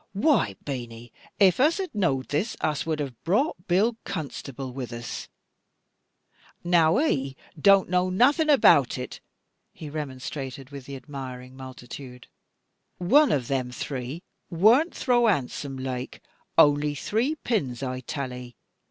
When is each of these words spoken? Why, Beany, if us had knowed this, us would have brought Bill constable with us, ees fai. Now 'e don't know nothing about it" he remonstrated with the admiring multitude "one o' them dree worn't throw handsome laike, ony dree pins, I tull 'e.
Why, 0.13 0.55
Beany, 0.65 1.13
if 1.39 1.59
us 1.59 1.77
had 1.77 1.93
knowed 1.93 2.29
this, 2.29 2.57
us 2.59 2.87
would 2.87 2.99
have 2.99 3.23
brought 3.23 3.67
Bill 3.67 3.97
constable 4.03 4.73
with 4.73 4.91
us, 4.91 5.27
ees 5.27 6.71
fai. 6.71 6.71
Now 6.71 6.99
'e 6.99 7.35
don't 7.61 7.87
know 7.87 8.09
nothing 8.09 8.49
about 8.49 8.97
it" 8.97 9.21
he 9.71 9.91
remonstrated 9.91 10.71
with 10.71 10.87
the 10.87 10.95
admiring 10.95 11.55
multitude 11.55 12.25
"one 12.97 13.31
o' 13.31 13.37
them 13.37 13.69
dree 13.69 14.23
worn't 14.49 14.95
throw 14.95 15.27
handsome 15.27 15.77
laike, 15.77 16.19
ony 16.57 16.95
dree 16.95 17.35
pins, 17.35 17.83
I 17.83 17.99
tull 17.99 18.33
'e. 18.33 18.55